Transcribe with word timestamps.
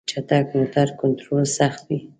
چټک 0.09 0.45
موټر 0.57 0.87
کنټرول 1.01 1.43
سخت 1.57 1.81
وي. 1.87 1.99